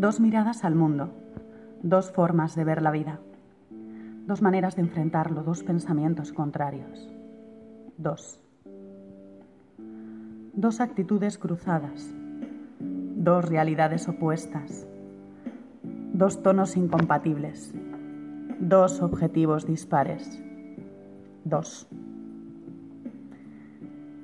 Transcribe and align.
Dos 0.00 0.18
miradas 0.18 0.64
al 0.64 0.74
mundo, 0.74 1.10
dos 1.82 2.10
formas 2.10 2.56
de 2.56 2.64
ver 2.64 2.80
la 2.80 2.90
vida, 2.90 3.20
dos 4.26 4.40
maneras 4.40 4.74
de 4.74 4.80
enfrentarlo, 4.80 5.42
dos 5.42 5.62
pensamientos 5.62 6.32
contrarios. 6.32 7.06
Dos. 7.98 8.40
Dos 10.54 10.80
actitudes 10.80 11.36
cruzadas, 11.36 12.14
dos 12.78 13.44
realidades 13.44 14.08
opuestas, 14.08 14.86
dos 16.14 16.42
tonos 16.42 16.78
incompatibles, 16.78 17.74
dos 18.58 19.02
objetivos 19.02 19.66
dispares. 19.66 20.42
Dos. 21.44 21.86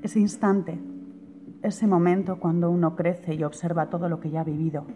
Ese 0.00 0.20
instante, 0.20 0.80
ese 1.60 1.86
momento 1.86 2.40
cuando 2.40 2.70
uno 2.70 2.96
crece 2.96 3.34
y 3.34 3.44
observa 3.44 3.90
todo 3.90 4.08
lo 4.08 4.20
que 4.20 4.30
ya 4.30 4.40
ha 4.40 4.44
vivido 4.44 4.86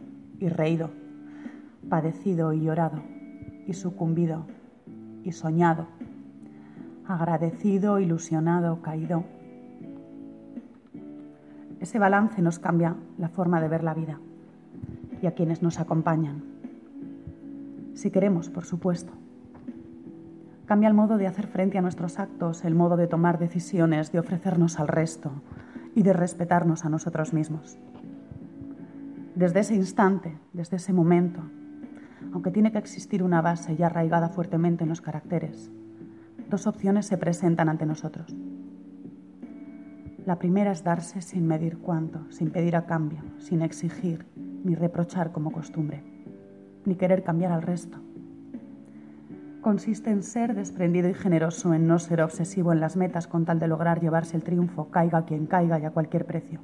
y 0.41 0.49
reído, 0.49 0.91
padecido 1.89 2.53
y 2.53 2.63
llorado, 2.63 3.03
y 3.67 3.75
sucumbido 3.75 4.47
y 5.23 5.33
soñado, 5.33 5.87
agradecido, 7.07 8.01
ilusionado, 8.01 8.81
caído. 8.83 9.25
Ese 11.79 11.99
balance 11.99 12.43
nos 12.43 12.59
cambia 12.59 12.97
la 13.19 13.29
forma 13.29 13.61
de 13.61 13.69
ver 13.69 13.85
la 13.85 13.95
vida 13.95 14.19
y 15.23 15.27
a 15.27 15.35
quienes 15.35 15.63
nos 15.63 15.79
acompañan. 15.79 16.43
Si 17.95 18.11
queremos, 18.11 18.49
por 18.49 18.65
supuesto. 18.65 19.13
Cambia 20.67 20.89
el 20.89 20.95
modo 20.95 21.19
de 21.19 21.27
hacer 21.27 21.49
frente 21.49 21.79
a 21.79 21.83
nuestros 21.83 22.19
actos, 22.19 22.65
el 22.65 22.75
modo 22.75 22.97
de 22.97 23.09
tomar 23.09 23.39
decisiones, 23.39 24.13
de 24.13 24.21
ofrecernos 24.21 24.79
al 24.79 24.89
resto 24.89 25.33
y 25.95 26.03
de 26.03 26.13
respetarnos 26.13 26.85
a 26.85 26.89
nosotros 26.89 27.33
mismos. 27.33 27.77
Desde 29.41 29.61
ese 29.61 29.75
instante, 29.75 30.37
desde 30.53 30.77
ese 30.77 30.93
momento, 30.93 31.41
aunque 32.35 32.51
tiene 32.51 32.73
que 32.73 32.77
existir 32.77 33.23
una 33.23 33.41
base 33.41 33.75
ya 33.75 33.87
arraigada 33.87 34.29
fuertemente 34.29 34.83
en 34.83 34.91
los 34.91 35.01
caracteres, 35.01 35.71
dos 36.51 36.67
opciones 36.67 37.07
se 37.07 37.17
presentan 37.17 37.71
ante 37.71 37.87
nosotros. 37.87 38.37
La 40.27 40.39
primera 40.39 40.73
es 40.73 40.85
darse 40.85 41.23
sin 41.23 41.47
medir 41.47 41.79
cuánto, 41.79 42.31
sin 42.31 42.51
pedir 42.51 42.77
a 42.77 42.85
cambio, 42.85 43.23
sin 43.39 43.63
exigir 43.63 44.27
ni 44.37 44.75
reprochar 44.75 45.33
como 45.33 45.53
costumbre, 45.53 46.05
ni 46.85 46.97
querer 46.97 47.25
cambiar 47.25 47.53
al 47.53 47.63
resto. 47.63 47.97
Consiste 49.63 50.11
en 50.11 50.23
ser 50.23 50.55
desprendido 50.55 51.09
y 51.09 51.15
generoso, 51.15 51.73
en 51.73 51.87
no 51.87 51.99
ser 51.99 52.21
obsesivo 52.21 52.75
en 52.75 52.81
las 52.81 52.95
metas 52.99 53.27
con 53.27 53.47
tal 53.47 53.59
de 53.59 53.69
lograr 53.69 54.03
llevarse 54.03 54.37
el 54.37 54.45
triunfo, 54.45 54.91
caiga 54.91 55.25
quien 55.25 55.47
caiga 55.47 55.79
y 55.79 55.87
a 55.87 55.93
cualquier 55.93 56.27
precio 56.27 56.61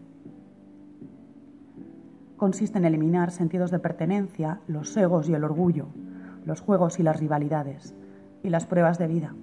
consiste 2.37 2.79
en 2.79 2.85
eliminar 2.85 3.31
sentidos 3.31 3.71
de 3.71 3.79
pertenencia, 3.79 4.61
los 4.67 4.97
egos 4.97 5.29
y 5.29 5.35
el 5.35 5.45
orgullo, 5.45 5.87
los 6.45 6.61
juegos 6.61 6.99
y 6.99 7.03
las 7.03 7.19
rivalidades, 7.19 7.95
y 8.43 8.51
las 8.51 8.67
pruebas 8.67 8.99
de 8.99 9.09
vida, 9.09 9.35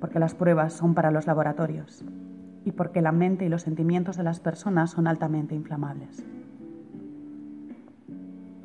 porque 0.00 0.18
las 0.18 0.34
pruebas 0.34 0.72
son 0.72 0.94
para 0.94 1.10
los 1.10 1.26
laboratorios 1.26 2.04
y 2.64 2.72
porque 2.72 3.02
la 3.02 3.12
mente 3.12 3.44
y 3.44 3.48
los 3.48 3.62
sentimientos 3.62 4.16
de 4.16 4.22
las 4.22 4.40
personas 4.40 4.90
son 4.90 5.06
altamente 5.06 5.54
inflamables. 5.54 6.24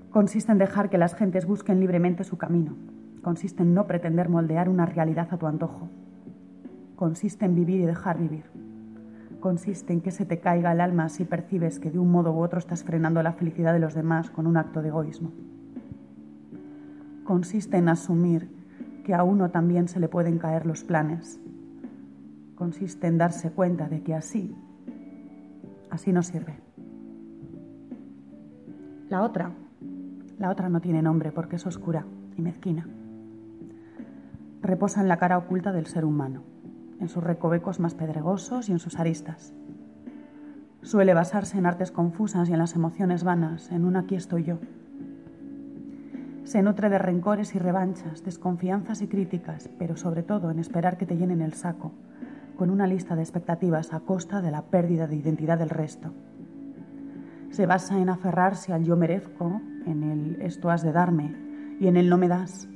Consiste 0.09 0.51
en 0.51 0.57
dejar 0.57 0.89
que 0.89 0.97
las 0.97 1.15
gentes 1.15 1.45
busquen 1.45 1.79
libremente 1.79 2.23
su 2.23 2.37
camino, 2.37 2.75
consiste 3.21 3.61
en 3.61 3.73
no 3.73 3.85
pretender 3.85 4.29
moldear 4.29 4.69
una 4.69 4.85
realidad 4.85 5.27
a 5.31 5.37
tu 5.37 5.47
antojo, 5.47 5.89
consiste 6.95 7.45
en 7.45 7.55
vivir 7.55 7.81
y 7.81 7.85
dejar 7.85 8.17
vivir 8.17 8.45
consiste 9.39 9.93
en 9.93 10.01
que 10.01 10.11
se 10.11 10.25
te 10.25 10.39
caiga 10.39 10.71
el 10.71 10.81
alma 10.81 11.09
si 11.09 11.25
percibes 11.25 11.79
que 11.79 11.91
de 11.91 11.99
un 11.99 12.11
modo 12.11 12.33
u 12.33 12.39
otro 12.39 12.59
estás 12.59 12.83
frenando 12.83 13.23
la 13.23 13.33
felicidad 13.33 13.73
de 13.73 13.79
los 13.79 13.93
demás 13.93 14.29
con 14.29 14.47
un 14.47 14.57
acto 14.57 14.81
de 14.81 14.89
egoísmo. 14.89 15.31
Consiste 17.23 17.77
en 17.77 17.89
asumir 17.89 18.49
que 19.03 19.13
a 19.13 19.23
uno 19.23 19.49
también 19.49 19.87
se 19.87 19.99
le 19.99 20.07
pueden 20.07 20.39
caer 20.39 20.65
los 20.65 20.83
planes. 20.83 21.39
Consiste 22.55 23.07
en 23.07 23.17
darse 23.17 23.51
cuenta 23.51 23.87
de 23.87 24.01
que 24.01 24.13
así, 24.13 24.55
así 25.89 26.11
no 26.11 26.23
sirve. 26.23 26.59
La 29.09 29.23
otra, 29.23 29.51
la 30.37 30.49
otra 30.49 30.69
no 30.69 30.81
tiene 30.81 31.01
nombre 31.01 31.31
porque 31.31 31.55
es 31.55 31.65
oscura 31.65 32.05
y 32.37 32.41
mezquina. 32.41 32.87
Reposa 34.61 35.01
en 35.01 35.07
la 35.07 35.17
cara 35.17 35.37
oculta 35.37 35.71
del 35.71 35.87
ser 35.87 36.05
humano 36.05 36.58
en 36.99 37.09
sus 37.09 37.23
recovecos 37.23 37.79
más 37.79 37.95
pedregosos 37.95 38.69
y 38.69 38.71
en 38.71 38.79
sus 38.79 38.99
aristas. 38.99 39.53
Suele 40.81 41.13
basarse 41.13 41.57
en 41.57 41.65
artes 41.65 41.91
confusas 41.91 42.49
y 42.49 42.53
en 42.53 42.59
las 42.59 42.75
emociones 42.75 43.23
vanas, 43.23 43.71
en 43.71 43.85
un 43.85 43.95
aquí 43.95 44.15
estoy 44.15 44.43
yo. 44.43 44.59
Se 46.43 46.63
nutre 46.63 46.89
de 46.89 46.97
rencores 46.97 47.53
y 47.53 47.59
revanchas, 47.59 48.23
desconfianzas 48.23 49.01
y 49.01 49.07
críticas, 49.07 49.69
pero 49.77 49.97
sobre 49.97 50.23
todo 50.23 50.49
en 50.49 50.59
esperar 50.59 50.97
que 50.97 51.05
te 51.05 51.17
llenen 51.17 51.41
el 51.41 51.53
saco, 51.53 51.91
con 52.57 52.69
una 52.69 52.87
lista 52.87 53.15
de 53.15 53.21
expectativas 53.21 53.93
a 53.93 53.99
costa 53.99 54.41
de 54.41 54.51
la 54.51 54.63
pérdida 54.63 55.05
de 55.05 55.15
identidad 55.15 55.59
del 55.59 55.69
resto. 55.69 56.11
Se 57.51 57.65
basa 57.65 57.99
en 57.99 58.09
aferrarse 58.09 58.73
al 58.73 58.83
yo 58.83 58.95
merezco, 58.95 59.61
en 59.85 60.03
el 60.03 60.41
esto 60.41 60.69
has 60.69 60.81
de 60.81 60.91
darme 60.91 61.35
y 61.79 61.87
en 61.87 61.97
el 61.97 62.09
no 62.09 62.17
me 62.17 62.27
das, 62.27 62.67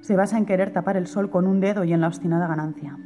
se 0.00 0.16
basa 0.16 0.38
en 0.38 0.46
querer 0.46 0.72
tapar 0.72 0.96
el 0.96 1.06
sol 1.06 1.30
con 1.30 1.46
un 1.46 1.60
dedo 1.60 1.84
y 1.84 1.92
en 1.92 2.00
la 2.00 2.08
obstinada 2.08 2.46
ganancia. 2.46 2.96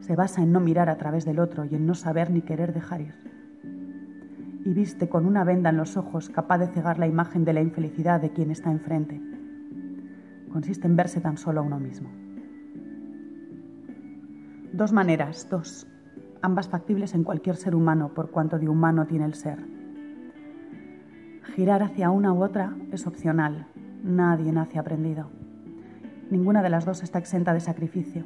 Se 0.00 0.16
basa 0.16 0.42
en 0.42 0.52
no 0.52 0.60
mirar 0.60 0.88
a 0.88 0.96
través 0.96 1.24
del 1.24 1.38
otro 1.38 1.64
y 1.64 1.74
en 1.74 1.86
no 1.86 1.94
saber 1.94 2.30
ni 2.30 2.42
querer 2.42 2.72
dejar 2.72 3.00
ir. 3.00 3.14
Y 4.64 4.72
viste 4.72 5.08
con 5.08 5.26
una 5.26 5.44
venda 5.44 5.70
en 5.70 5.76
los 5.76 5.96
ojos 5.96 6.30
capaz 6.30 6.58
de 6.58 6.68
cegar 6.68 6.98
la 6.98 7.06
imagen 7.06 7.44
de 7.44 7.52
la 7.52 7.60
infelicidad 7.60 8.20
de 8.20 8.30
quien 8.30 8.50
está 8.50 8.70
enfrente. 8.70 9.20
Consiste 10.52 10.86
en 10.86 10.96
verse 10.96 11.20
tan 11.20 11.36
solo 11.36 11.60
a 11.60 11.64
uno 11.64 11.78
mismo. 11.78 12.10
Dos 14.72 14.92
maneras, 14.92 15.48
dos, 15.50 15.86
ambas 16.42 16.68
factibles 16.68 17.14
en 17.14 17.24
cualquier 17.24 17.56
ser 17.56 17.74
humano 17.74 18.12
por 18.14 18.30
cuanto 18.30 18.58
de 18.58 18.68
humano 18.68 19.06
tiene 19.06 19.24
el 19.24 19.34
ser. 19.34 19.58
Girar 21.54 21.82
hacia 21.82 22.10
una 22.10 22.32
u 22.32 22.42
otra 22.42 22.76
es 22.92 23.06
opcional, 23.06 23.66
nadie 24.08 24.50
nace 24.52 24.78
aprendido. 24.78 25.30
Ninguna 26.30 26.62
de 26.62 26.70
las 26.70 26.84
dos 26.84 27.02
está 27.02 27.18
exenta 27.18 27.54
de 27.54 27.60
sacrificio. 27.60 28.24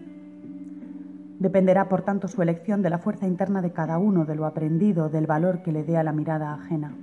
Dependerá, 1.38 1.88
por 1.88 2.02
tanto, 2.02 2.28
su 2.28 2.40
elección 2.40 2.82
de 2.82 2.90
la 2.90 2.98
fuerza 2.98 3.26
interna 3.26 3.62
de 3.62 3.72
cada 3.72 3.98
uno, 3.98 4.24
de 4.24 4.36
lo 4.36 4.46
aprendido, 4.46 5.08
del 5.08 5.26
valor 5.26 5.62
que 5.62 5.72
le 5.72 5.82
dé 5.82 5.96
a 5.96 6.04
la 6.04 6.12
mirada 6.12 6.54
ajena, 6.54 6.94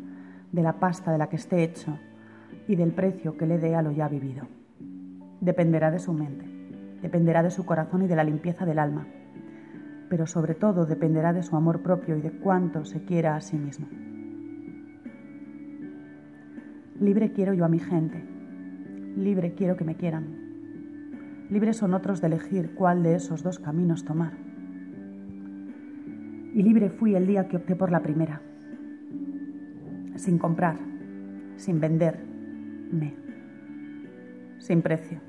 de 0.52 0.64
la 0.64 0.80
pasta 0.80 1.12
de 1.12 1.18
la 1.18 1.28
que 1.28 1.36
esté 1.36 1.64
hecho 1.64 1.98
y 2.68 2.76
del 2.76 2.94
precio 2.94 3.38
que 3.38 3.46
le 3.46 3.58
dé 3.58 3.76
a 3.76 3.82
lo 3.82 3.92
ya 3.92 4.08
vivido. 4.08 4.48
Dependerá 5.42 5.92
de 5.92 6.00
su 6.00 6.14
mente, 6.14 6.46
dependerá 7.02 7.44
de 7.44 7.52
su 7.52 7.66
corazón 7.66 8.04
y 8.04 8.08
de 8.08 8.16
la 8.16 8.24
limpieza 8.24 8.66
del 8.66 8.80
alma, 8.80 9.08
pero 10.10 10.26
sobre 10.26 10.56
todo 10.56 10.86
dependerá 10.86 11.34
de 11.34 11.44
su 11.44 11.56
amor 11.56 11.82
propio 11.82 12.16
y 12.16 12.22
de 12.22 12.32
cuánto 12.32 12.86
se 12.86 13.04
quiera 13.04 13.36
a 13.36 13.42
sí 13.42 13.58
mismo. 13.58 13.88
Libre 17.00 17.32
quiero 17.32 17.54
yo 17.54 17.66
a 17.66 17.70
mi 17.70 17.80
gente, 17.80 18.39
libre 19.24 19.54
quiero 19.54 19.76
que 19.76 19.84
me 19.84 19.96
quieran, 19.96 20.50
Libres 21.50 21.78
son 21.78 21.96
otros 21.96 22.22
de 22.22 22.28
elegir 22.28 22.76
cuál 22.76 23.02
de 23.02 23.16
esos 23.16 23.42
dos 23.42 23.58
caminos 23.58 24.06
tomar. 24.06 24.34
Y 26.54 26.62
libre 26.62 26.92
fui 26.92 27.16
el 27.16 27.26
día 27.26 27.48
que 27.48 27.58
opté 27.58 27.76
por 27.76 27.92
la 27.92 28.02
primera, 28.02 28.40
sin 30.16 30.38
comprar, 30.38 30.78
sin 31.56 31.80
vender, 31.80 32.20
me, 32.92 33.16
sin 34.60 34.84
precio, 34.84 35.20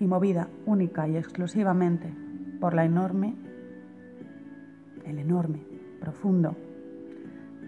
y 0.00 0.06
movida 0.06 0.48
única 0.66 1.06
y 1.06 1.16
exclusivamente 1.16 2.12
por 2.60 2.74
la 2.74 2.84
enorme, 2.84 3.36
el 5.04 5.18
enorme, 5.18 5.60
profundo 6.00 6.56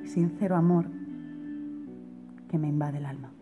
y 0.02 0.08
sincero 0.08 0.56
amor 0.56 0.86
que 2.48 2.58
me 2.58 2.68
invade 2.68 2.98
el 2.98 3.06
alma. 3.06 3.33